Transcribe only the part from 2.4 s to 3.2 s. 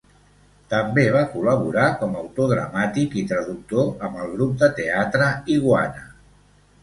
dramàtic